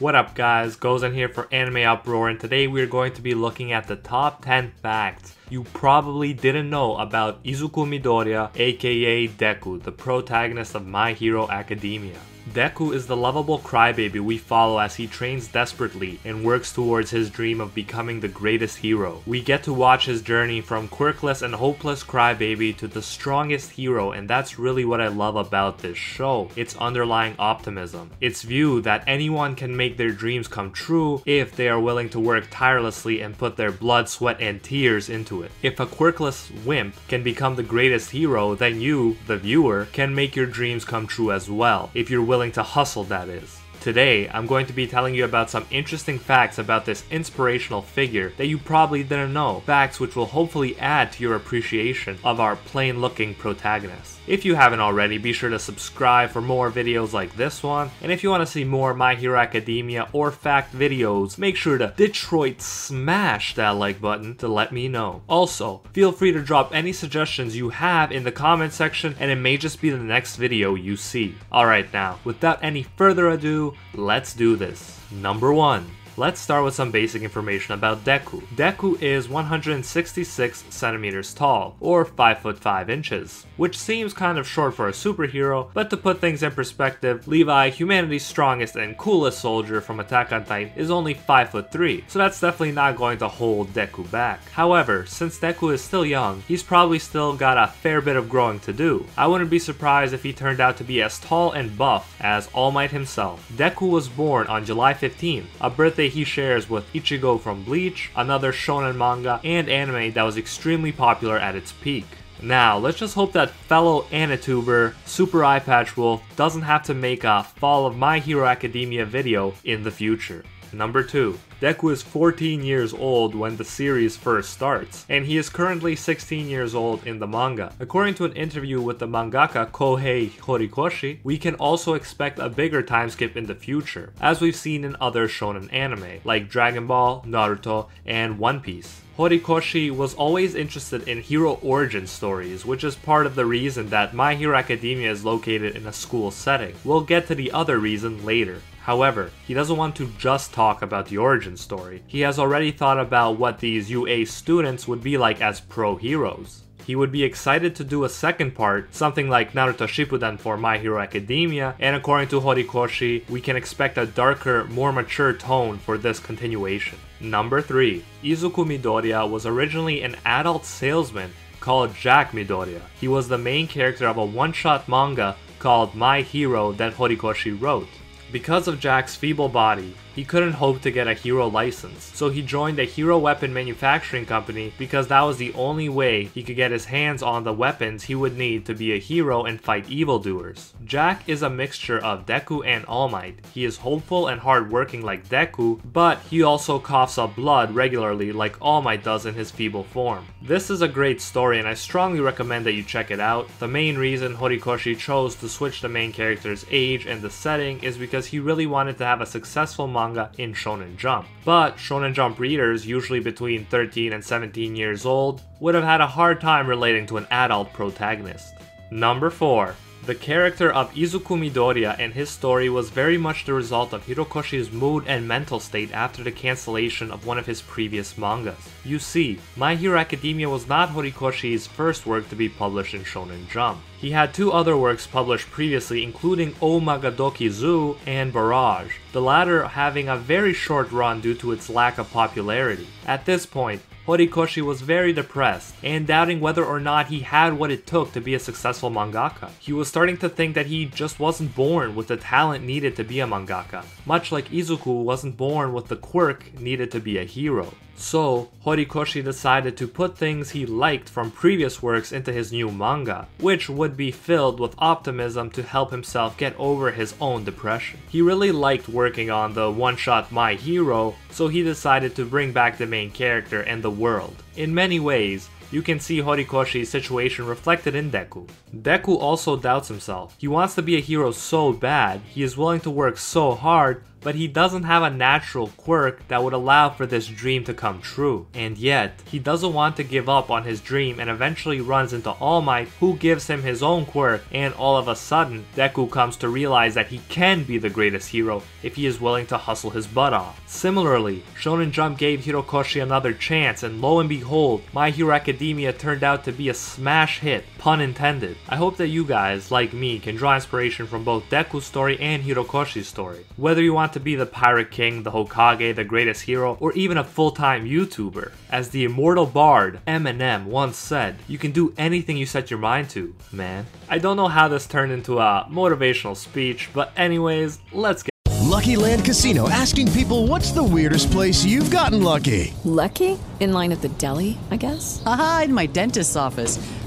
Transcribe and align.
What 0.00 0.16
up 0.16 0.34
guys, 0.34 0.76
Gozen 0.76 1.14
here 1.14 1.28
for 1.28 1.46
Anime 1.52 1.76
Uproar 1.76 2.28
and 2.28 2.40
today 2.40 2.66
we're 2.66 2.88
going 2.88 3.12
to 3.12 3.22
be 3.22 3.32
looking 3.32 3.70
at 3.70 3.86
the 3.86 3.94
top 3.94 4.44
10 4.44 4.72
facts 4.82 5.36
you 5.50 5.64
probably 5.64 6.32
didn't 6.32 6.70
know 6.70 6.96
about 6.96 7.42
Izuku 7.44 7.86
Midoriya 7.86 8.50
aka 8.54 9.28
Deku, 9.28 9.82
the 9.82 9.92
protagonist 9.92 10.74
of 10.74 10.86
My 10.86 11.12
Hero 11.12 11.48
Academia. 11.48 12.18
Deku 12.52 12.94
is 12.94 13.06
the 13.06 13.16
lovable 13.16 13.58
crybaby 13.58 14.20
we 14.20 14.36
follow 14.36 14.78
as 14.78 14.94
he 14.94 15.06
trains 15.06 15.48
desperately 15.48 16.20
and 16.26 16.44
works 16.44 16.72
towards 16.72 17.10
his 17.10 17.30
dream 17.30 17.58
of 17.58 17.74
becoming 17.74 18.20
the 18.20 18.28
greatest 18.28 18.76
hero. 18.76 19.22
We 19.26 19.40
get 19.40 19.62
to 19.62 19.72
watch 19.72 20.04
his 20.04 20.20
journey 20.20 20.60
from 20.60 20.88
quirkless 20.88 21.40
and 21.40 21.54
hopeless 21.54 22.04
crybaby 22.04 22.76
to 22.76 22.86
the 22.86 23.00
strongest 23.00 23.70
hero 23.70 24.12
and 24.12 24.28
that's 24.28 24.58
really 24.58 24.84
what 24.84 25.00
I 25.00 25.08
love 25.08 25.36
about 25.36 25.78
this 25.78 25.96
show. 25.96 26.50
Its 26.54 26.76
underlying 26.76 27.34
optimism. 27.38 28.10
Its 28.20 28.42
view 28.42 28.82
that 28.82 29.04
anyone 29.06 29.56
can 29.56 29.74
make 29.74 29.96
their 29.96 30.12
dreams 30.12 30.46
come 30.46 30.70
true 30.70 31.22
if 31.24 31.56
they 31.56 31.70
are 31.70 31.80
willing 31.80 32.10
to 32.10 32.20
work 32.20 32.48
tirelessly 32.50 33.22
and 33.22 33.38
put 33.38 33.56
their 33.56 33.72
blood, 33.72 34.06
sweat, 34.06 34.36
and 34.40 34.62
tears 34.62 35.08
into 35.08 35.42
it. 35.42 35.43
If 35.62 35.80
a 35.80 35.86
quirkless 35.86 36.50
wimp 36.64 36.94
can 37.08 37.22
become 37.22 37.56
the 37.56 37.62
greatest 37.62 38.10
hero, 38.10 38.54
then 38.54 38.80
you, 38.80 39.16
the 39.26 39.36
viewer, 39.36 39.88
can 39.92 40.14
make 40.14 40.36
your 40.36 40.46
dreams 40.46 40.84
come 40.84 41.06
true 41.06 41.32
as 41.32 41.50
well. 41.50 41.90
If 41.94 42.10
you're 42.10 42.22
willing 42.22 42.52
to 42.52 42.62
hustle, 42.62 43.04
that 43.04 43.28
is. 43.28 43.60
Today, 43.84 44.30
I'm 44.30 44.46
going 44.46 44.64
to 44.64 44.72
be 44.72 44.86
telling 44.86 45.14
you 45.14 45.26
about 45.26 45.50
some 45.50 45.66
interesting 45.70 46.18
facts 46.18 46.58
about 46.58 46.86
this 46.86 47.04
inspirational 47.10 47.82
figure 47.82 48.32
that 48.38 48.46
you 48.46 48.56
probably 48.56 49.02
didn't 49.02 49.34
know. 49.34 49.60
Facts 49.66 50.00
which 50.00 50.16
will 50.16 50.24
hopefully 50.24 50.74
add 50.78 51.12
to 51.12 51.22
your 51.22 51.34
appreciation 51.34 52.18
of 52.24 52.40
our 52.40 52.56
plain 52.56 53.02
looking 53.02 53.34
protagonist. 53.34 54.20
If 54.26 54.46
you 54.46 54.54
haven't 54.54 54.80
already, 54.80 55.18
be 55.18 55.34
sure 55.34 55.50
to 55.50 55.58
subscribe 55.58 56.30
for 56.30 56.40
more 56.40 56.70
videos 56.70 57.12
like 57.12 57.36
this 57.36 57.62
one. 57.62 57.90
And 58.00 58.10
if 58.10 58.22
you 58.22 58.30
want 58.30 58.40
to 58.40 58.50
see 58.50 58.64
more 58.64 58.94
My 58.94 59.14
Hero 59.14 59.38
Academia 59.38 60.08
or 60.14 60.30
fact 60.30 60.74
videos, 60.74 61.36
make 61.36 61.56
sure 61.56 61.76
to 61.76 61.92
Detroit 61.94 62.62
smash 62.62 63.54
that 63.56 63.70
like 63.70 64.00
button 64.00 64.34
to 64.36 64.48
let 64.48 64.72
me 64.72 64.88
know. 64.88 65.22
Also, 65.28 65.82
feel 65.92 66.10
free 66.10 66.32
to 66.32 66.40
drop 66.40 66.74
any 66.74 66.92
suggestions 66.92 67.54
you 67.54 67.68
have 67.68 68.12
in 68.12 68.24
the 68.24 68.32
comment 68.32 68.72
section 68.72 69.14
and 69.20 69.30
it 69.30 69.36
may 69.36 69.58
just 69.58 69.82
be 69.82 69.90
the 69.90 69.98
next 69.98 70.36
video 70.36 70.74
you 70.74 70.96
see. 70.96 71.34
Alright 71.52 71.92
now, 71.92 72.18
without 72.24 72.64
any 72.64 72.84
further 72.96 73.28
ado, 73.28 73.74
let's 73.92 74.32
do 74.32 74.56
this. 74.56 74.98
Number 75.10 75.52
1. 75.52 76.03
Let's 76.16 76.40
start 76.40 76.64
with 76.64 76.76
some 76.76 76.92
basic 76.92 77.22
information 77.22 77.74
about 77.74 78.04
Deku. 78.04 78.40
Deku 78.54 79.02
is 79.02 79.28
166 79.28 80.64
centimeters 80.70 81.34
tall, 81.34 81.76
or 81.80 82.04
5 82.04 82.38
foot 82.38 82.56
5 82.56 82.88
inches, 82.88 83.44
which 83.56 83.76
seems 83.76 84.14
kind 84.14 84.38
of 84.38 84.46
short 84.46 84.74
for 84.74 84.86
a 84.86 84.92
superhero, 84.92 85.70
but 85.74 85.90
to 85.90 85.96
put 85.96 86.20
things 86.20 86.44
in 86.44 86.52
perspective, 86.52 87.26
Levi, 87.26 87.70
humanity's 87.70 88.24
strongest 88.24 88.76
and 88.76 88.96
coolest 88.96 89.40
soldier 89.40 89.80
from 89.80 89.98
Attack 89.98 90.30
on 90.30 90.44
Titan, 90.44 90.72
is 90.76 90.88
only 90.88 91.14
5 91.14 91.50
foot 91.50 91.72
3, 91.72 92.04
so 92.06 92.20
that's 92.20 92.38
definitely 92.38 92.70
not 92.70 92.96
going 92.96 93.18
to 93.18 93.26
hold 93.26 93.74
Deku 93.74 94.08
back. 94.12 94.48
However, 94.50 95.06
since 95.06 95.40
Deku 95.40 95.74
is 95.74 95.82
still 95.82 96.06
young, 96.06 96.44
he's 96.46 96.62
probably 96.62 97.00
still 97.00 97.34
got 97.34 97.58
a 97.58 97.72
fair 97.72 98.00
bit 98.00 98.14
of 98.14 98.28
growing 98.28 98.60
to 98.60 98.72
do. 98.72 99.04
I 99.16 99.26
wouldn't 99.26 99.50
be 99.50 99.58
surprised 99.58 100.14
if 100.14 100.22
he 100.22 100.32
turned 100.32 100.60
out 100.60 100.76
to 100.76 100.84
be 100.84 101.02
as 101.02 101.18
tall 101.18 101.50
and 101.50 101.76
buff 101.76 102.14
as 102.20 102.48
All 102.52 102.70
Might 102.70 102.92
himself. 102.92 103.50
Deku 103.56 103.90
was 103.90 104.08
born 104.08 104.46
on 104.46 104.64
July 104.64 104.94
15th, 104.94 105.46
a 105.60 105.68
birthday 105.68 106.03
birthday 106.04 106.18
he 106.18 106.24
shares 106.24 106.68
with 106.68 106.92
Ichigo 106.92 107.40
from 107.40 107.64
Bleach, 107.64 108.10
another 108.16 108.52
shonen 108.52 108.96
manga 108.96 109.40
and 109.42 109.68
anime 109.68 110.12
that 110.12 110.22
was 110.22 110.36
extremely 110.36 110.92
popular 110.92 111.38
at 111.38 111.54
its 111.54 111.72
peak. 111.72 112.04
Now, 112.42 112.78
let's 112.78 112.98
just 112.98 113.14
hope 113.14 113.32
that 113.32 113.50
fellow 113.68 114.02
Anituber, 114.10 114.94
Super 115.06 115.38
Eyepatch 115.38 115.96
Wolf, 115.96 116.20
doesn't 116.36 116.62
have 116.62 116.82
to 116.84 116.94
make 116.94 117.24
a 117.24 117.44
Fall 117.56 117.86
of 117.86 117.96
My 117.96 118.18
Hero 118.18 118.44
Academia 118.44 119.06
video 119.06 119.54
in 119.64 119.82
the 119.82 119.90
future. 119.90 120.44
Number 120.72 121.02
2. 121.02 121.38
Deku 121.60 121.92
is 121.92 122.02
14 122.02 122.62
years 122.62 122.92
old 122.92 123.34
when 123.34 123.56
the 123.56 123.64
series 123.64 124.16
first 124.16 124.50
starts, 124.50 125.06
and 125.08 125.24
he 125.24 125.38
is 125.38 125.48
currently 125.48 125.96
16 125.96 126.48
years 126.48 126.74
old 126.74 127.06
in 127.06 127.18
the 127.18 127.26
manga. 127.26 127.72
According 127.80 128.14
to 128.14 128.24
an 128.24 128.32
interview 128.32 128.80
with 128.80 128.98
the 128.98 129.06
mangaka 129.06 129.70
Kohei 129.70 130.30
Horikoshi, 130.40 131.18
we 131.22 131.38
can 131.38 131.54
also 131.54 131.94
expect 131.94 132.38
a 132.38 132.48
bigger 132.48 132.82
time 132.82 133.08
skip 133.08 133.36
in 133.36 133.46
the 133.46 133.54
future, 133.54 134.12
as 134.20 134.40
we've 134.40 134.56
seen 134.56 134.84
in 134.84 134.96
other 135.00 135.28
shonen 135.28 135.72
anime, 135.72 136.20
like 136.24 136.50
Dragon 136.50 136.86
Ball, 136.86 137.22
Naruto, 137.26 137.88
and 138.04 138.38
One 138.38 138.60
Piece. 138.60 139.00
Horikoshi 139.16 139.92
was 139.92 140.12
always 140.14 140.56
interested 140.56 141.06
in 141.06 141.22
hero 141.22 141.52
origin 141.62 142.04
stories, 142.04 142.66
which 142.66 142.82
is 142.82 142.96
part 142.96 143.26
of 143.26 143.36
the 143.36 143.46
reason 143.46 143.88
that 143.90 144.12
My 144.12 144.34
Hero 144.34 144.56
Academia 144.56 145.08
is 145.12 145.24
located 145.24 145.76
in 145.76 145.86
a 145.86 145.92
school 145.92 146.32
setting. 146.32 146.74
We'll 146.82 147.00
get 147.00 147.28
to 147.28 147.36
the 147.36 147.52
other 147.52 147.78
reason 147.78 148.24
later. 148.24 148.60
However, 148.84 149.30
he 149.46 149.54
doesn't 149.54 149.78
want 149.78 149.96
to 149.96 150.12
just 150.18 150.52
talk 150.52 150.82
about 150.82 151.06
the 151.06 151.16
origin 151.16 151.56
story. 151.56 152.02
He 152.06 152.20
has 152.20 152.38
already 152.38 152.70
thought 152.70 153.00
about 153.00 153.38
what 153.38 153.58
these 153.58 153.90
UA 153.90 154.26
students 154.26 154.86
would 154.86 155.02
be 155.02 155.16
like 155.16 155.40
as 155.40 155.58
pro 155.58 155.96
heroes. 155.96 156.64
He 156.86 156.94
would 156.94 157.10
be 157.10 157.24
excited 157.24 157.74
to 157.76 157.82
do 157.82 158.04
a 158.04 158.10
second 158.10 158.54
part, 158.54 158.94
something 158.94 159.30
like 159.30 159.54
Naruto 159.54 159.86
Shippuden 159.88 160.38
for 160.38 160.58
My 160.58 160.76
Hero 160.76 161.00
Academia, 161.00 161.74
and 161.78 161.96
according 161.96 162.28
to 162.28 162.42
Horikoshi, 162.42 163.26
we 163.30 163.40
can 163.40 163.56
expect 163.56 163.96
a 163.96 164.04
darker, 164.04 164.64
more 164.64 164.92
mature 164.92 165.32
tone 165.32 165.78
for 165.78 165.96
this 165.96 166.20
continuation. 166.20 166.98
Number 167.20 167.62
3. 167.62 168.04
Izuku 168.22 168.66
Midoriya 168.66 169.26
was 169.26 169.46
originally 169.46 170.02
an 170.02 170.14
adult 170.26 170.66
salesman 170.66 171.32
called 171.58 171.94
Jack 171.94 172.32
Midoriya. 172.32 172.82
He 173.00 173.08
was 173.08 173.28
the 173.28 173.38
main 173.38 173.66
character 173.66 174.06
of 174.06 174.18
a 174.18 174.26
one-shot 174.26 174.86
manga 174.90 175.36
called 175.58 175.94
My 175.94 176.20
Hero 176.20 176.72
that 176.72 176.92
Horikoshi 176.92 177.58
wrote. 177.58 177.88
Because 178.32 178.68
of 178.68 178.80
Jack's 178.80 179.14
feeble 179.14 179.48
body, 179.48 179.94
he 180.14 180.24
couldn't 180.24 180.52
hope 180.52 180.80
to 180.82 180.90
get 180.90 181.08
a 181.08 181.14
hero 181.14 181.48
license, 181.48 182.10
so 182.14 182.28
he 182.28 182.42
joined 182.42 182.78
a 182.78 182.84
hero 182.84 183.18
weapon 183.18 183.52
manufacturing 183.52 184.26
company 184.26 184.72
because 184.78 185.08
that 185.08 185.22
was 185.22 185.36
the 185.36 185.52
only 185.54 185.88
way 185.88 186.24
he 186.24 186.42
could 186.42 186.56
get 186.56 186.70
his 186.70 186.84
hands 186.84 187.22
on 187.22 187.44
the 187.44 187.52
weapons 187.52 188.04
he 188.04 188.14
would 188.14 188.36
need 188.36 188.64
to 188.66 188.74
be 188.74 188.92
a 188.92 188.98
hero 188.98 189.44
and 189.44 189.60
fight 189.60 189.88
evildoers. 189.88 190.74
Jack 190.84 191.28
is 191.28 191.42
a 191.42 191.50
mixture 191.50 191.98
of 191.98 192.26
Deku 192.26 192.64
and 192.64 192.84
All 192.84 193.08
Might. 193.08 193.40
He 193.52 193.64
is 193.64 193.78
hopeful 193.78 194.28
and 194.28 194.40
hardworking 194.40 195.02
like 195.02 195.28
Deku, 195.28 195.80
but 195.92 196.20
he 196.30 196.42
also 196.42 196.78
coughs 196.78 197.18
up 197.18 197.34
blood 197.34 197.74
regularly 197.74 198.32
like 198.32 198.56
All 198.60 198.82
Might 198.82 199.02
does 199.02 199.26
in 199.26 199.34
his 199.34 199.50
feeble 199.50 199.84
form. 199.84 200.24
This 200.42 200.70
is 200.70 200.82
a 200.82 200.88
great 200.88 201.20
story 201.20 201.58
and 201.58 201.66
I 201.66 201.74
strongly 201.74 202.20
recommend 202.20 202.66
that 202.66 202.74
you 202.74 202.82
check 202.82 203.10
it 203.10 203.20
out. 203.20 203.48
The 203.58 203.68
main 203.68 203.96
reason 203.96 204.36
Horikoshi 204.36 204.96
chose 204.96 205.34
to 205.36 205.48
switch 205.48 205.80
the 205.80 205.88
main 205.88 206.12
character's 206.12 206.66
age 206.70 207.06
and 207.06 207.22
the 207.22 207.30
setting 207.30 207.82
is 207.82 207.96
because 207.96 208.26
he 208.26 208.38
really 208.38 208.66
wanted 208.66 208.98
to 208.98 209.04
have 209.04 209.20
a 209.20 209.26
successful 209.26 209.86
manga 210.04 210.30
in 210.38 210.52
Shonen 210.52 210.96
Jump. 210.96 211.26
But 211.44 211.76
Shonen 211.76 212.14
Jump 212.14 212.38
readers, 212.38 212.86
usually 212.86 213.20
between 213.20 213.64
13 213.66 214.12
and 214.12 214.24
17 214.24 214.76
years 214.76 215.06
old, 215.06 215.40
would 215.60 215.74
have 215.74 215.84
had 215.84 216.00
a 216.00 216.06
hard 216.06 216.40
time 216.40 216.66
relating 216.66 217.06
to 217.06 217.16
an 217.16 217.26
adult 217.30 217.72
protagonist. 217.72 218.54
Number 218.90 219.30
4. 219.30 219.74
The 220.06 220.14
character 220.14 220.70
of 220.70 220.92
Izuku 220.92 221.34
Midoriya 221.38 221.96
and 221.98 222.12
his 222.12 222.28
story 222.28 222.68
was 222.68 222.90
very 222.90 223.16
much 223.16 223.46
the 223.46 223.54
result 223.54 223.94
of 223.94 224.06
Horikoshi's 224.06 224.70
mood 224.70 225.04
and 225.06 225.26
mental 225.26 225.58
state 225.58 225.92
after 225.94 226.22
the 226.22 226.30
cancellation 226.30 227.10
of 227.10 227.24
one 227.24 227.38
of 227.38 227.46
his 227.46 227.62
previous 227.62 228.18
mangas. 228.18 228.68
You 228.84 228.98
see, 228.98 229.38
My 229.56 229.74
Hero 229.74 229.98
Academia 229.98 230.50
was 230.50 230.68
not 230.68 230.90
Horikoshi's 230.90 231.66
first 231.66 232.04
work 232.04 232.28
to 232.28 232.36
be 232.36 232.50
published 232.50 232.92
in 232.92 233.02
Shonen 233.02 233.48
Jump. 233.48 233.80
He 234.04 234.10
had 234.10 234.34
two 234.34 234.52
other 234.52 234.76
works 234.76 235.06
published 235.06 235.50
previously, 235.50 236.04
including 236.04 236.52
Omagadoki 236.56 237.48
Zoo 237.48 237.96
and 238.04 238.34
Barrage, 238.34 238.96
the 239.12 239.22
latter 239.22 239.66
having 239.66 240.10
a 240.10 240.16
very 240.18 240.52
short 240.52 240.92
run 240.92 241.22
due 241.22 241.32
to 241.36 241.52
its 241.52 241.70
lack 241.70 241.96
of 241.96 242.12
popularity. 242.12 242.86
At 243.06 243.24
this 243.24 243.46
point, 243.46 243.80
Horikoshi 244.06 244.60
was 244.60 244.82
very 244.82 245.14
depressed 245.14 245.74
and 245.82 246.06
doubting 246.06 246.40
whether 246.40 246.62
or 246.62 246.80
not 246.80 247.06
he 247.06 247.20
had 247.20 247.54
what 247.54 247.70
it 247.70 247.86
took 247.86 248.12
to 248.12 248.20
be 248.20 248.34
a 248.34 248.38
successful 248.38 248.90
mangaka. 248.90 249.48
He 249.58 249.72
was 249.72 249.88
starting 249.88 250.18
to 250.18 250.28
think 250.28 250.54
that 250.54 250.66
he 250.66 250.84
just 250.84 251.18
wasn't 251.18 251.54
born 251.54 251.94
with 251.94 252.08
the 252.08 252.18
talent 252.18 252.62
needed 252.62 252.96
to 252.96 253.04
be 253.04 253.20
a 253.20 253.26
mangaka, 253.26 253.86
much 254.04 254.30
like 254.30 254.50
Izuku 254.50 255.02
wasn't 255.02 255.38
born 255.38 255.72
with 255.72 255.88
the 255.88 255.96
quirk 255.96 256.60
needed 256.60 256.90
to 256.90 257.00
be 257.00 257.16
a 257.16 257.24
hero. 257.24 257.72
So, 257.96 258.50
Horikoshi 258.64 259.22
decided 259.22 259.76
to 259.76 259.88
put 259.88 260.18
things 260.18 260.50
he 260.50 260.66
liked 260.66 261.08
from 261.08 261.30
previous 261.30 261.82
works 261.82 262.12
into 262.12 262.32
his 262.32 262.52
new 262.52 262.70
manga, 262.70 263.28
which 263.38 263.68
would 263.68 263.96
be 263.96 264.10
filled 264.10 264.58
with 264.60 264.74
optimism 264.78 265.50
to 265.50 265.62
help 265.62 265.90
himself 265.90 266.36
get 266.36 266.54
over 266.58 266.90
his 266.90 267.14
own 267.20 267.44
depression. 267.44 268.00
He 268.08 268.20
really 268.22 268.52
liked 268.52 268.88
working 268.88 269.30
on 269.30 269.54
the 269.54 269.70
one 269.70 269.96
shot 269.96 270.32
My 270.32 270.54
Hero, 270.54 271.14
so 271.30 271.48
he 271.48 271.62
decided 271.62 272.14
to 272.16 272.24
bring 272.24 272.52
back 272.52 272.78
the 272.78 272.86
main 272.86 273.10
character 273.10 273.62
and 273.62 273.82
the 273.82 273.90
world. 273.90 274.42
In 274.56 274.74
many 274.74 275.00
ways, 275.00 275.48
you 275.70 275.82
can 275.82 275.98
see 275.98 276.18
Horikoshi's 276.18 276.88
situation 276.88 277.46
reflected 277.46 277.96
in 277.96 278.10
Deku. 278.10 278.48
Deku 278.76 279.18
also 279.18 279.56
doubts 279.56 279.88
himself. 279.88 280.36
He 280.38 280.46
wants 280.46 280.76
to 280.76 280.82
be 280.82 280.96
a 280.96 281.00
hero 281.00 281.32
so 281.32 281.72
bad, 281.72 282.20
he 282.28 282.44
is 282.44 282.56
willing 282.56 282.80
to 282.82 282.90
work 282.90 283.18
so 283.18 283.52
hard, 283.52 284.04
but 284.24 284.34
he 284.34 284.48
doesn't 284.48 284.82
have 284.82 285.04
a 285.04 285.10
natural 285.10 285.68
quirk 285.76 286.26
that 286.28 286.42
would 286.42 286.54
allow 286.54 286.90
for 286.90 287.06
this 287.06 287.28
dream 287.28 287.62
to 287.62 287.74
come 287.74 288.00
true. 288.00 288.46
And 288.54 288.76
yet, 288.76 289.22
he 289.30 289.38
doesn't 289.38 289.72
want 289.72 289.96
to 289.96 290.02
give 290.02 290.28
up 290.28 290.50
on 290.50 290.64
his 290.64 290.80
dream 290.80 291.20
and 291.20 291.30
eventually 291.30 291.80
runs 291.80 292.12
into 292.12 292.30
All 292.30 292.62
Might, 292.62 292.88
who 293.00 293.16
gives 293.16 293.46
him 293.46 293.62
his 293.62 293.82
own 293.82 294.06
quirk, 294.06 294.42
and 294.50 294.72
all 294.74 294.96
of 294.96 295.06
a 295.06 295.14
sudden, 295.14 295.66
Deku 295.76 296.10
comes 296.10 296.36
to 296.38 296.48
realize 296.48 296.94
that 296.94 297.08
he 297.08 297.20
can 297.28 297.62
be 297.64 297.78
the 297.78 297.90
greatest 297.90 298.30
hero 298.30 298.62
if 298.82 298.96
he 298.96 299.06
is 299.06 299.20
willing 299.20 299.46
to 299.46 299.58
hustle 299.58 299.90
his 299.90 300.06
butt 300.06 300.32
off. 300.32 300.60
Similarly, 300.66 301.44
Shonen 301.54 301.90
Jump 301.90 302.18
gave 302.18 302.40
Hirokoshi 302.40 303.02
another 303.02 303.34
chance, 303.34 303.82
and 303.82 304.00
lo 304.00 304.20
and 304.20 304.28
behold, 304.28 304.82
My 304.94 305.10
Hero 305.10 305.34
Academia 305.34 305.92
turned 305.92 306.24
out 306.24 306.44
to 306.44 306.52
be 306.52 306.70
a 306.70 306.74
smash 306.74 307.40
hit, 307.40 307.64
pun 307.78 308.00
intended. 308.00 308.56
I 308.70 308.76
hope 308.76 308.96
that 308.96 309.08
you 309.08 309.24
guys, 309.24 309.70
like 309.70 309.92
me, 309.92 310.18
can 310.18 310.36
draw 310.36 310.54
inspiration 310.54 311.06
from 311.06 311.24
both 311.24 311.50
Deku's 311.50 311.84
story 311.84 312.18
and 312.18 312.42
Hirokoshi's 312.42 313.06
story. 313.06 313.44
Whether 313.56 313.82
you 313.82 313.92
want 313.92 314.13
to 314.14 314.20
be 314.20 314.34
the 314.34 314.46
Pirate 314.46 314.90
King, 314.90 315.22
the 315.22 315.30
Hokage, 315.30 315.94
the 315.94 316.04
greatest 316.04 316.42
hero, 316.42 316.76
or 316.80 316.92
even 316.94 317.18
a 317.18 317.24
full 317.24 317.50
time 317.50 317.84
YouTuber. 317.84 318.52
As 318.70 318.88
the 318.88 319.04
immortal 319.04 319.44
bard 319.44 320.00
Eminem 320.06 320.64
once 320.64 320.96
said, 320.96 321.36
you 321.46 321.58
can 321.58 321.72
do 321.72 321.92
anything 321.98 322.36
you 322.36 322.46
set 322.46 322.70
your 322.70 322.80
mind 322.80 323.10
to, 323.10 323.34
man. 323.52 323.86
I 324.08 324.18
don't 324.18 324.36
know 324.36 324.48
how 324.48 324.68
this 324.68 324.86
turned 324.86 325.12
into 325.12 325.38
a 325.38 325.66
motivational 325.70 326.36
speech, 326.36 326.90
but, 326.94 327.12
anyways, 327.16 327.78
let's 327.92 328.22
get. 328.22 328.30
Lucky 328.62 328.96
Land 328.96 329.24
Casino 329.24 329.68
asking 329.68 330.10
people 330.12 330.46
what's 330.46 330.72
the 330.72 330.82
weirdest 330.82 331.30
place 331.30 331.64
you've 331.64 331.90
gotten 331.90 332.22
lucky? 332.22 332.72
Lucky? 332.84 333.38
In 333.60 333.72
line 333.72 333.92
at 333.92 334.00
the 334.00 334.08
deli, 334.08 334.58
I 334.70 334.76
guess? 334.76 335.22
Aha, 335.26 335.62
in 335.64 335.74
my 335.74 335.86
dentist's 335.86 336.34
office. 336.34 336.78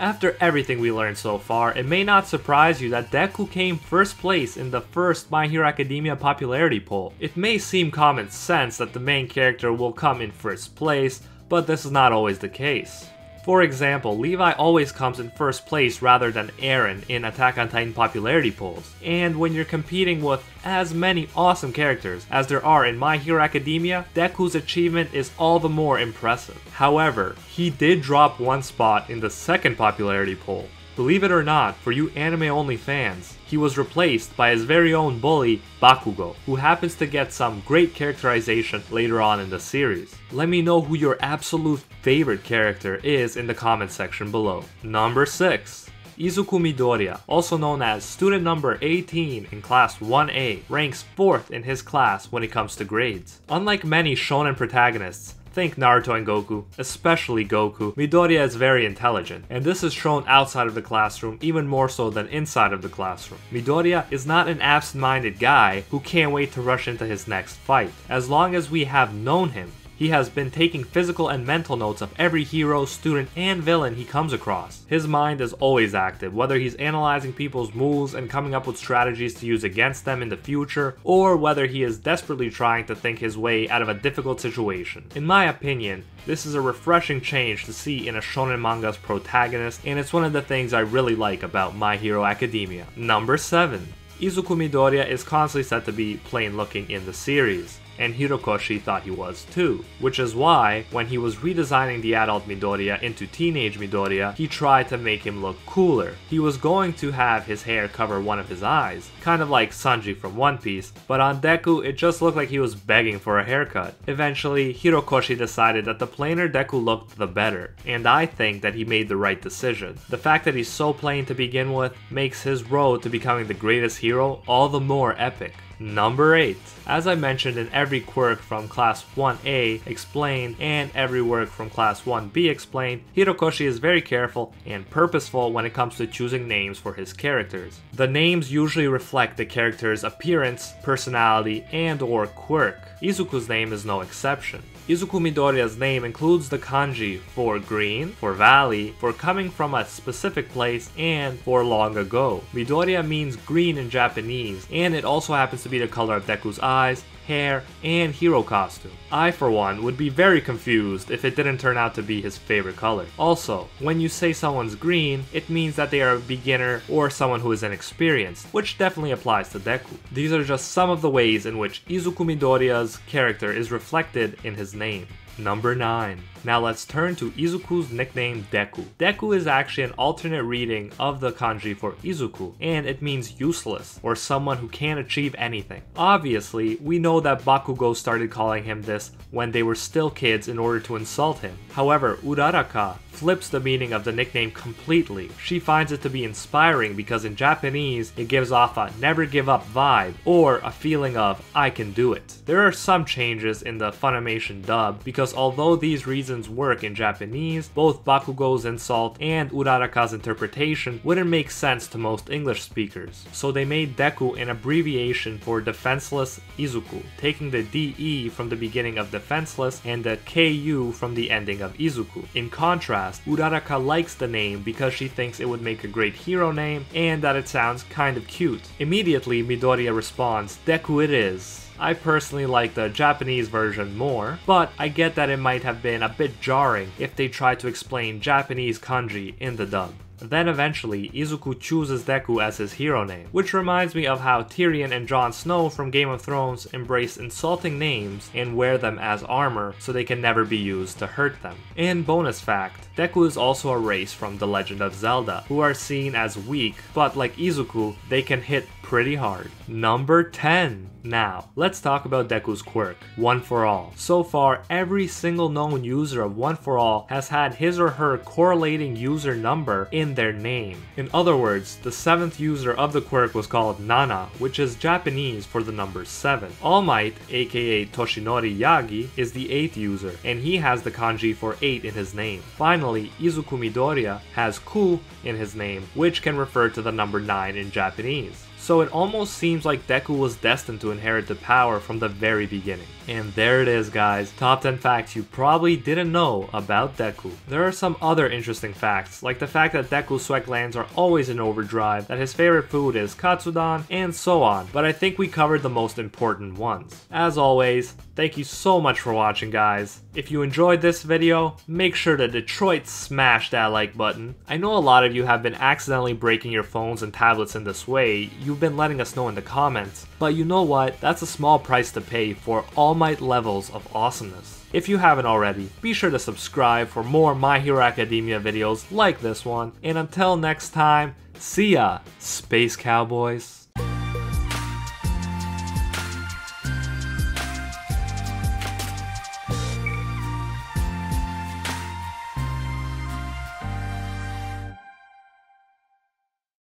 After 0.00 0.34
everything 0.40 0.80
we 0.80 0.90
learned 0.90 1.18
so 1.18 1.36
far, 1.36 1.76
it 1.76 1.84
may 1.84 2.04
not 2.04 2.26
surprise 2.26 2.80
you 2.80 2.88
that 2.88 3.10
Deku 3.10 3.50
came 3.50 3.76
first 3.76 4.16
place 4.16 4.56
in 4.56 4.70
the 4.70 4.80
first 4.80 5.30
My 5.30 5.46
Hero 5.46 5.68
Academia 5.68 6.16
popularity 6.16 6.80
poll. 6.80 7.12
It 7.20 7.36
may 7.36 7.58
seem 7.58 7.90
common 7.90 8.30
sense 8.30 8.78
that 8.78 8.94
the 8.94 8.98
main 8.98 9.28
character 9.28 9.74
will 9.74 9.92
come 9.92 10.22
in 10.22 10.30
first 10.30 10.74
place, 10.74 11.20
but 11.50 11.66
this 11.66 11.84
is 11.84 11.90
not 11.90 12.12
always 12.12 12.38
the 12.38 12.48
case. 12.48 13.10
For 13.42 13.62
example, 13.62 14.18
Levi 14.18 14.52
always 14.52 14.92
comes 14.92 15.18
in 15.18 15.30
first 15.30 15.64
place 15.64 16.02
rather 16.02 16.30
than 16.30 16.50
Eren 16.58 17.02
in 17.08 17.24
Attack 17.24 17.56
on 17.56 17.70
Titan 17.70 17.94
popularity 17.94 18.50
polls. 18.50 18.92
And 19.02 19.38
when 19.38 19.54
you're 19.54 19.64
competing 19.64 20.22
with 20.22 20.44
as 20.62 20.92
many 20.92 21.26
awesome 21.34 21.72
characters 21.72 22.26
as 22.30 22.48
there 22.48 22.64
are 22.64 22.84
in 22.84 22.98
My 22.98 23.16
Hero 23.16 23.42
Academia, 23.42 24.04
Deku's 24.14 24.54
achievement 24.54 25.14
is 25.14 25.30
all 25.38 25.58
the 25.58 25.70
more 25.70 25.98
impressive. 25.98 26.60
However, 26.72 27.34
he 27.48 27.70
did 27.70 28.02
drop 28.02 28.40
one 28.40 28.62
spot 28.62 29.08
in 29.08 29.20
the 29.20 29.30
second 29.30 29.76
popularity 29.78 30.36
poll. 30.36 30.68
Believe 30.94 31.24
it 31.24 31.32
or 31.32 31.42
not, 31.42 31.76
for 31.76 31.92
you 31.92 32.10
anime 32.10 32.42
only 32.42 32.76
fans, 32.76 33.38
he 33.50 33.56
was 33.56 33.76
replaced 33.76 34.36
by 34.36 34.52
his 34.52 34.62
very 34.62 34.94
own 34.94 35.18
bully, 35.18 35.60
Bakugo, 35.82 36.36
who 36.46 36.54
happens 36.54 36.94
to 36.94 37.06
get 37.06 37.32
some 37.32 37.62
great 37.66 37.94
characterization 37.94 38.80
later 38.92 39.20
on 39.20 39.40
in 39.40 39.50
the 39.50 39.58
series. 39.58 40.14
Let 40.30 40.48
me 40.48 40.62
know 40.62 40.80
who 40.80 40.94
your 40.94 41.18
absolute 41.20 41.80
favorite 42.02 42.44
character 42.44 43.00
is 43.02 43.36
in 43.36 43.48
the 43.48 43.54
comment 43.54 43.90
section 43.90 44.30
below. 44.30 44.62
Number 44.84 45.26
6. 45.26 45.90
Izuku 46.16 46.60
Midoriya, 46.60 47.18
also 47.26 47.56
known 47.56 47.82
as 47.82 48.04
student 48.04 48.44
number 48.44 48.78
18 48.82 49.48
in 49.50 49.62
class 49.62 49.96
1A, 49.98 50.62
ranks 50.68 51.04
4th 51.16 51.50
in 51.50 51.62
his 51.62 51.82
class 51.82 52.30
when 52.30 52.42
it 52.44 52.52
comes 52.52 52.76
to 52.76 52.84
grades. 52.84 53.40
Unlike 53.48 53.84
many 53.84 54.14
shonen 54.14 54.54
protagonists, 54.56 55.34
Think 55.52 55.74
Naruto 55.74 56.16
and 56.16 56.26
Goku, 56.26 56.64
especially 56.78 57.44
Goku. 57.44 57.92
Midoriya 57.96 58.44
is 58.44 58.54
very 58.54 58.86
intelligent, 58.86 59.46
and 59.50 59.64
this 59.64 59.82
is 59.82 59.92
shown 59.92 60.22
outside 60.28 60.68
of 60.68 60.76
the 60.76 60.82
classroom 60.82 61.38
even 61.40 61.66
more 61.66 61.88
so 61.88 62.08
than 62.08 62.28
inside 62.28 62.72
of 62.72 62.82
the 62.82 62.88
classroom. 62.88 63.40
Midoriya 63.50 64.04
is 64.12 64.26
not 64.26 64.48
an 64.48 64.60
absent-minded 64.60 65.40
guy 65.40 65.84
who 65.90 65.98
can't 66.00 66.30
wait 66.30 66.52
to 66.52 66.62
rush 66.62 66.86
into 66.86 67.04
his 67.04 67.26
next 67.26 67.56
fight. 67.56 67.90
As 68.08 68.28
long 68.28 68.54
as 68.54 68.70
we 68.70 68.84
have 68.84 69.12
known 69.12 69.48
him, 69.48 69.72
he 70.00 70.08
has 70.08 70.30
been 70.30 70.50
taking 70.50 70.82
physical 70.82 71.28
and 71.28 71.46
mental 71.46 71.76
notes 71.76 72.00
of 72.00 72.10
every 72.18 72.42
hero, 72.42 72.86
student, 72.86 73.28
and 73.36 73.62
villain 73.62 73.94
he 73.94 74.04
comes 74.06 74.32
across. 74.32 74.82
His 74.86 75.06
mind 75.06 75.42
is 75.42 75.52
always 75.52 75.94
active, 75.94 76.34
whether 76.34 76.58
he's 76.58 76.74
analyzing 76.76 77.34
people's 77.34 77.74
moves 77.74 78.14
and 78.14 78.30
coming 78.30 78.54
up 78.54 78.66
with 78.66 78.78
strategies 78.78 79.34
to 79.34 79.46
use 79.46 79.62
against 79.62 80.06
them 80.06 80.22
in 80.22 80.30
the 80.30 80.38
future, 80.38 80.96
or 81.04 81.36
whether 81.36 81.66
he 81.66 81.82
is 81.82 81.98
desperately 81.98 82.48
trying 82.48 82.86
to 82.86 82.96
think 82.96 83.18
his 83.18 83.36
way 83.36 83.68
out 83.68 83.82
of 83.82 83.90
a 83.90 83.94
difficult 83.94 84.40
situation. 84.40 85.04
In 85.14 85.26
my 85.26 85.44
opinion, 85.44 86.06
this 86.24 86.46
is 86.46 86.54
a 86.54 86.62
refreshing 86.62 87.20
change 87.20 87.66
to 87.66 87.72
see 87.74 88.08
in 88.08 88.16
a 88.16 88.22
shonen 88.22 88.58
manga's 88.58 88.96
protagonist, 88.96 89.82
and 89.84 89.98
it's 89.98 90.14
one 90.14 90.24
of 90.24 90.32
the 90.32 90.40
things 90.40 90.72
I 90.72 90.80
really 90.80 91.14
like 91.14 91.42
about 91.42 91.76
My 91.76 91.98
Hero 91.98 92.24
Academia. 92.24 92.86
Number 92.96 93.36
7. 93.36 93.86
Izuku 94.18 94.56
Midoriya 94.56 95.06
is 95.06 95.22
constantly 95.22 95.62
said 95.62 95.84
to 95.84 95.92
be 95.92 96.16
plain 96.24 96.56
looking 96.56 96.88
in 96.90 97.04
the 97.04 97.12
series 97.12 97.79
and 98.00 98.14
Hirokoshi 98.14 98.80
thought 98.80 99.04
he 99.04 99.12
was 99.12 99.44
too. 99.52 99.84
Which 100.00 100.18
is 100.18 100.34
why, 100.34 100.86
when 100.90 101.06
he 101.06 101.18
was 101.18 101.36
redesigning 101.36 102.02
the 102.02 102.16
adult 102.16 102.48
Midoriya 102.48 103.00
into 103.02 103.26
teenage 103.26 103.78
Midoriya, 103.78 104.34
he 104.34 104.48
tried 104.48 104.88
to 104.88 104.98
make 104.98 105.22
him 105.22 105.40
look 105.42 105.56
cooler. 105.66 106.16
He 106.28 106.40
was 106.40 106.56
going 106.56 106.94
to 106.94 107.12
have 107.12 107.44
his 107.44 107.62
hair 107.62 107.86
cover 107.86 108.20
one 108.20 108.40
of 108.40 108.48
his 108.48 108.62
eyes, 108.62 109.10
kind 109.20 109.42
of 109.42 109.50
like 109.50 109.70
Sanji 109.70 110.16
from 110.16 110.34
One 110.34 110.58
Piece, 110.58 110.92
but 111.06 111.20
on 111.20 111.40
Deku 111.40 111.84
it 111.84 111.92
just 111.92 112.22
looked 112.22 112.36
like 112.36 112.48
he 112.48 112.58
was 112.58 112.74
begging 112.74 113.18
for 113.18 113.38
a 113.38 113.44
haircut. 113.44 113.94
Eventually, 114.08 114.72
Hirokoshi 114.72 115.36
decided 115.36 115.84
that 115.84 115.98
the 115.98 116.06
plainer 116.06 116.48
Deku 116.48 116.82
looked 116.82 117.16
the 117.16 117.26
better, 117.26 117.74
and 117.86 118.06
I 118.06 118.24
think 118.26 118.62
that 118.62 118.74
he 118.74 118.84
made 118.84 119.08
the 119.08 119.16
right 119.16 119.40
decision. 119.40 119.98
The 120.08 120.18
fact 120.18 120.46
that 120.46 120.54
he's 120.54 120.68
so 120.68 120.94
plain 120.94 121.26
to 121.26 121.34
begin 121.34 121.74
with 121.74 121.94
makes 122.10 122.42
his 122.42 122.64
road 122.64 123.02
to 123.02 123.10
becoming 123.10 123.46
the 123.46 123.54
greatest 123.54 123.98
hero 123.98 124.42
all 124.48 124.68
the 124.68 124.80
more 124.80 125.14
epic. 125.18 125.54
Number 125.82 126.34
8. 126.34 126.58
As 126.86 127.06
I 127.06 127.14
mentioned 127.14 127.56
in 127.56 127.72
every 127.72 128.02
quirk 128.02 128.42
from 128.42 128.68
Class 128.68 129.02
1A 129.16 129.86
explained 129.86 130.56
and 130.60 130.90
every 130.94 131.22
work 131.22 131.48
from 131.48 131.70
Class 131.70 132.02
1B 132.02 132.50
explained, 132.50 133.02
Hirokoshi 133.16 133.64
is 133.64 133.78
very 133.78 134.02
careful 134.02 134.52
and 134.66 134.88
purposeful 134.90 135.54
when 135.54 135.64
it 135.64 135.72
comes 135.72 135.96
to 135.96 136.06
choosing 136.06 136.46
names 136.46 136.78
for 136.78 136.92
his 136.92 137.14
characters. 137.14 137.80
The 137.94 138.06
names 138.06 138.52
usually 138.52 138.88
reflect 138.88 139.38
the 139.38 139.46
character's 139.46 140.04
appearance, 140.04 140.74
personality, 140.82 141.64
and 141.72 142.02
or 142.02 142.26
quirk. 142.26 142.78
Izuku's 143.00 143.48
name 143.48 143.72
is 143.72 143.86
no 143.86 144.02
exception. 144.02 144.62
Izuku 144.90 145.20
Midoriya's 145.20 145.78
name 145.78 146.02
includes 146.02 146.48
the 146.48 146.58
kanji 146.58 147.20
for 147.20 147.60
green, 147.60 148.08
for 148.08 148.32
valley, 148.32 148.92
for 148.98 149.12
coming 149.12 149.48
from 149.48 149.72
a 149.72 149.84
specific 149.84 150.48
place, 150.48 150.90
and 150.98 151.38
for 151.38 151.64
long 151.64 151.96
ago. 151.96 152.42
Midoriya 152.52 153.06
means 153.06 153.36
green 153.36 153.78
in 153.78 153.88
Japanese, 153.88 154.66
and 154.72 154.92
it 154.96 155.04
also 155.04 155.32
happens 155.32 155.62
to 155.62 155.68
be 155.68 155.78
the 155.78 155.86
color 155.86 156.16
of 156.16 156.26
Deku's 156.26 156.58
eyes, 156.58 157.04
hair, 157.30 157.62
and 157.84 158.12
hero 158.12 158.42
costume. 158.42 158.90
I, 159.12 159.30
for 159.30 159.52
one, 159.52 159.84
would 159.84 159.96
be 159.96 160.08
very 160.08 160.40
confused 160.40 161.12
if 161.12 161.24
it 161.24 161.36
didn't 161.36 161.58
turn 161.58 161.76
out 161.76 161.94
to 161.94 162.02
be 162.02 162.20
his 162.20 162.36
favorite 162.36 162.76
color. 162.76 163.06
Also, 163.16 163.68
when 163.78 164.00
you 164.00 164.08
say 164.08 164.32
someone's 164.32 164.74
green, 164.74 165.24
it 165.32 165.48
means 165.48 165.76
that 165.76 165.92
they 165.92 166.02
are 166.02 166.16
a 166.16 166.20
beginner 166.34 166.82
or 166.88 167.08
someone 167.08 167.40
who 167.40 167.52
is 167.52 167.62
inexperienced, 167.62 168.46
which 168.52 168.78
definitely 168.78 169.12
applies 169.12 169.48
to 169.50 169.60
Deku. 169.60 169.96
These 170.10 170.32
are 170.32 170.42
just 170.42 170.72
some 170.72 170.90
of 170.90 171.02
the 171.02 171.10
ways 171.10 171.46
in 171.46 171.56
which 171.56 171.84
Izuku 171.86 172.24
Midoriya's 172.26 172.96
character 173.06 173.52
is 173.52 173.70
reflected 173.70 174.36
in 174.42 174.56
his 174.56 174.74
name. 174.74 175.06
Number 175.38 175.76
9. 175.76 176.20
Now 176.42 176.60
let's 176.60 176.86
turn 176.86 177.16
to 177.16 177.30
Izuku's 177.32 177.90
nickname 177.92 178.46
Deku. 178.50 178.84
Deku 178.98 179.36
is 179.36 179.46
actually 179.46 179.84
an 179.84 179.92
alternate 179.92 180.44
reading 180.44 180.90
of 180.98 181.20
the 181.20 181.32
kanji 181.32 181.76
for 181.76 181.92
Izuku, 182.02 182.54
and 182.60 182.86
it 182.86 183.02
means 183.02 183.38
useless, 183.38 184.00
or 184.02 184.16
someone 184.16 184.56
who 184.56 184.68
can't 184.68 185.00
achieve 185.00 185.34
anything. 185.36 185.82
Obviously, 185.96 186.76
we 186.76 186.98
know 186.98 187.20
that 187.20 187.42
Bakugo 187.44 187.94
started 187.94 188.30
calling 188.30 188.64
him 188.64 188.82
this 188.82 189.12
when 189.30 189.52
they 189.52 189.62
were 189.62 189.74
still 189.74 190.10
kids 190.10 190.48
in 190.48 190.58
order 190.58 190.80
to 190.80 190.96
insult 190.96 191.40
him. 191.40 191.56
However, 191.72 192.16
Uraraka 192.24 192.96
flips 193.10 193.50
the 193.50 193.60
meaning 193.60 193.92
of 193.92 194.04
the 194.04 194.12
nickname 194.12 194.50
completely. 194.50 195.30
She 195.42 195.58
finds 195.58 195.92
it 195.92 196.00
to 196.02 196.08
be 196.08 196.24
inspiring 196.24 196.94
because 196.96 197.26
in 197.26 197.36
Japanese, 197.36 198.12
it 198.16 198.28
gives 198.28 198.50
off 198.50 198.78
a 198.78 198.90
never 198.98 199.26
give 199.26 199.48
up 199.48 199.66
vibe, 199.68 200.14
or 200.24 200.58
a 200.58 200.70
feeling 200.70 201.18
of 201.18 201.44
I 201.54 201.68
can 201.68 201.92
do 201.92 202.14
it. 202.14 202.38
There 202.46 202.66
are 202.66 202.72
some 202.72 203.04
changes 203.04 203.60
in 203.62 203.76
the 203.76 203.90
Funimation 203.90 204.64
dub 204.64 205.04
because 205.04 205.34
although 205.34 205.76
these 205.76 206.06
work 206.48 206.84
in 206.84 206.94
Japanese, 206.94 207.68
both 207.68 208.04
Bakugo's 208.04 208.64
insult 208.64 209.16
and 209.20 209.50
Uraraka's 209.50 210.12
interpretation 210.12 211.00
wouldn't 211.02 211.28
make 211.28 211.50
sense 211.50 211.88
to 211.88 211.98
most 211.98 212.30
English 212.30 212.62
speakers. 212.62 213.24
So 213.32 213.50
they 213.50 213.64
made 213.64 213.96
Deku 213.96 214.40
an 214.40 214.50
abbreviation 214.50 215.38
for 215.38 215.60
Defenseless 215.60 216.40
Izuku, 216.58 217.02
taking 217.18 217.50
the 217.50 217.64
DE 217.64 218.28
from 218.28 218.48
the 218.48 218.56
beginning 218.56 218.98
of 218.98 219.10
Defenseless 219.10 219.80
and 219.84 220.04
the 220.04 220.18
KU 220.26 220.92
from 220.92 221.14
the 221.14 221.30
ending 221.30 221.60
of 221.62 221.74
Izuku. 221.74 222.24
In 222.34 222.48
contrast, 222.48 223.24
Uraraka 223.24 223.84
likes 223.84 224.14
the 224.14 224.28
name 224.28 224.62
because 224.62 224.94
she 224.94 225.08
thinks 225.08 225.40
it 225.40 225.48
would 225.48 225.62
make 225.62 225.84
a 225.84 225.88
great 225.88 226.14
hero 226.14 226.52
name 226.52 226.86
and 226.94 227.22
that 227.22 227.36
it 227.36 227.48
sounds 227.48 227.82
kind 227.84 228.16
of 228.16 228.26
cute. 228.26 228.62
Immediately, 228.78 229.42
Midoriya 229.42 229.94
responds, 229.94 230.58
Deku 230.66 231.02
it 231.02 231.10
is. 231.10 231.69
I 231.80 231.94
personally 231.94 232.44
like 232.44 232.74
the 232.74 232.90
Japanese 232.90 233.48
version 233.48 233.96
more, 233.96 234.38
but 234.44 234.70
I 234.78 234.88
get 234.88 235.14
that 235.14 235.30
it 235.30 235.38
might 235.38 235.62
have 235.62 235.82
been 235.82 236.02
a 236.02 236.10
bit 236.10 236.38
jarring 236.38 236.92
if 236.98 237.16
they 237.16 237.26
tried 237.26 237.58
to 237.60 237.68
explain 237.68 238.20
Japanese 238.20 238.78
kanji 238.78 239.34
in 239.40 239.56
the 239.56 239.64
dub. 239.64 239.94
Then 240.20 240.48
eventually, 240.48 241.08
Izuku 241.14 241.58
chooses 241.58 242.04
Deku 242.04 242.44
as 242.44 242.58
his 242.58 242.74
hero 242.74 243.04
name, 243.04 243.28
which 243.32 243.54
reminds 243.54 243.94
me 243.94 244.06
of 244.06 244.20
how 244.20 244.42
Tyrion 244.42 244.92
and 244.92 245.08
Jon 245.08 245.32
Snow 245.32 245.70
from 245.70 245.90
Game 245.90 246.10
of 246.10 246.20
Thrones 246.20 246.66
embrace 246.66 247.16
insulting 247.16 247.78
names 247.78 248.30
and 248.34 248.54
wear 248.54 248.76
them 248.76 248.98
as 248.98 249.22
armor 249.22 249.74
so 249.78 249.92
they 249.92 250.04
can 250.04 250.20
never 250.20 250.44
be 250.44 250.58
used 250.58 250.98
to 250.98 251.06
hurt 251.06 251.40
them. 251.40 251.56
And 251.78 252.06
bonus 252.06 252.38
fact, 252.38 252.88
Deku 253.00 253.26
is 253.26 253.38
also 253.38 253.70
a 253.70 253.78
race 253.78 254.12
from 254.12 254.36
The 254.36 254.46
Legend 254.46 254.82
of 254.82 254.94
Zelda, 254.94 255.42
who 255.48 255.60
are 255.60 255.72
seen 255.72 256.14
as 256.14 256.36
weak, 256.36 256.74
but 256.92 257.16
like 257.16 257.34
Izuku, 257.38 257.96
they 258.10 258.20
can 258.20 258.42
hit 258.42 258.68
pretty 258.82 259.14
hard. 259.14 259.50
Number 259.66 260.22
10. 260.22 260.90
Now, 261.02 261.48
let's 261.56 261.80
talk 261.80 262.04
about 262.04 262.28
Deku's 262.28 262.60
quirk, 262.60 262.96
One 263.16 263.40
for 263.40 263.64
All. 263.64 263.94
So 263.96 264.22
far, 264.22 264.64
every 264.68 265.06
single 265.06 265.48
known 265.48 265.82
user 265.82 266.22
of 266.22 266.36
One 266.36 266.56
for 266.56 266.76
All 266.76 267.06
has 267.08 267.28
had 267.28 267.54
his 267.54 267.80
or 267.80 267.88
her 267.88 268.18
correlating 268.18 268.96
user 268.96 269.34
number 269.34 269.88
in 269.92 270.14
their 270.14 270.32
name. 270.32 270.82
In 270.98 271.08
other 271.14 271.36
words, 271.36 271.76
the 271.76 271.92
seventh 271.92 272.38
user 272.38 272.74
of 272.74 272.92
the 272.92 273.00
quirk 273.00 273.34
was 273.34 273.46
called 273.46 273.80
Nana, 273.80 274.28
which 274.38 274.58
is 274.58 274.74
Japanese 274.74 275.46
for 275.46 275.62
the 275.62 275.72
number 275.72 276.04
7. 276.04 276.52
All 276.62 276.82
Might, 276.82 277.16
aka 277.30 277.86
Toshinori 277.86 278.58
Yagi, 278.58 279.08
is 279.16 279.32
the 279.32 279.50
eighth 279.50 279.78
user, 279.78 280.16
and 280.22 280.40
he 280.40 280.58
has 280.58 280.82
the 280.82 280.90
kanji 280.90 281.34
for 281.34 281.56
8 281.62 281.84
in 281.86 281.94
his 281.94 282.12
name. 282.12 282.42
Finally, 282.56 282.89
Izuku 282.94 283.58
Midoriya 283.58 284.20
has 284.34 284.58
Ku 284.58 285.00
in 285.24 285.36
his 285.36 285.54
name, 285.54 285.88
which 285.94 286.22
can 286.22 286.36
refer 286.36 286.68
to 286.70 286.82
the 286.82 286.92
number 286.92 287.20
9 287.20 287.56
in 287.56 287.70
Japanese. 287.70 288.44
So 288.58 288.82
it 288.82 288.92
almost 288.92 289.34
seems 289.34 289.64
like 289.64 289.86
Deku 289.86 290.18
was 290.18 290.36
destined 290.36 290.80
to 290.82 290.90
inherit 290.90 291.26
the 291.26 291.34
power 291.34 291.80
from 291.80 291.98
the 291.98 292.08
very 292.08 292.46
beginning. 292.46 292.86
And 293.10 293.32
there 293.32 293.60
it 293.60 293.66
is 293.66 293.90
guys, 293.90 294.30
top 294.36 294.62
10 294.62 294.78
facts 294.78 295.16
you 295.16 295.24
probably 295.24 295.76
didn't 295.76 296.12
know 296.12 296.48
about 296.52 296.96
Deku. 296.96 297.32
There 297.48 297.66
are 297.66 297.72
some 297.72 297.96
other 298.00 298.28
interesting 298.28 298.72
facts, 298.72 299.20
like 299.20 299.40
the 299.40 299.48
fact 299.48 299.72
that 299.72 299.90
Deku's 299.90 300.24
sweat 300.24 300.46
glands 300.46 300.76
are 300.76 300.86
always 300.94 301.28
in 301.28 301.40
overdrive, 301.40 302.06
that 302.06 302.20
his 302.20 302.32
favorite 302.32 302.68
food 302.68 302.94
is 302.94 303.16
katsudon, 303.16 303.82
and 303.90 304.14
so 304.14 304.44
on, 304.44 304.68
but 304.72 304.84
I 304.84 304.92
think 304.92 305.18
we 305.18 305.26
covered 305.26 305.62
the 305.62 305.68
most 305.68 305.98
important 305.98 306.56
ones. 306.56 307.04
As 307.10 307.36
always, 307.36 307.96
thank 308.14 308.38
you 308.38 308.44
so 308.44 308.80
much 308.80 309.00
for 309.00 309.12
watching 309.12 309.50
guys. 309.50 310.02
If 310.14 310.30
you 310.30 310.42
enjoyed 310.42 310.80
this 310.80 311.02
video, 311.02 311.56
make 311.66 311.96
sure 311.96 312.16
to 312.16 312.28
Detroit 312.28 312.86
smash 312.86 313.50
that 313.50 313.66
like 313.66 313.96
button. 313.96 314.36
I 314.48 314.56
know 314.56 314.76
a 314.76 314.78
lot 314.78 315.04
of 315.04 315.16
you 315.16 315.24
have 315.24 315.42
been 315.42 315.54
accidentally 315.54 316.12
breaking 316.12 316.52
your 316.52 316.62
phones 316.62 317.02
and 317.02 317.12
tablets 317.12 317.56
in 317.56 317.64
this 317.64 317.88
way, 317.88 318.30
you've 318.40 318.60
been 318.60 318.76
letting 318.76 319.00
us 319.00 319.16
know 319.16 319.28
in 319.28 319.34
the 319.34 319.42
comments, 319.42 320.06
but 320.20 320.34
you 320.34 320.44
know 320.44 320.62
what, 320.62 321.00
that's 321.00 321.22
a 321.22 321.26
small 321.26 321.58
price 321.58 321.90
to 321.92 322.00
pay 322.00 322.34
for 322.34 322.64
All 322.76 322.99
Might 323.00 323.22
levels 323.22 323.70
of 323.70 323.88
awesomeness. 323.96 324.62
If 324.74 324.86
you 324.86 324.98
haven't 324.98 325.24
already, 325.24 325.70
be 325.80 325.94
sure 325.94 326.10
to 326.10 326.18
subscribe 326.18 326.88
for 326.88 327.02
more 327.02 327.34
My 327.34 327.58
Hero 327.58 327.80
Academia 327.80 328.38
videos 328.38 328.84
like 328.92 329.22
this 329.22 329.42
one, 329.42 329.72
and 329.82 329.96
until 329.96 330.36
next 330.36 330.74
time, 330.74 331.14
see 331.38 331.72
ya, 331.72 332.00
Space 332.18 332.76
Cowboys. 332.76 333.59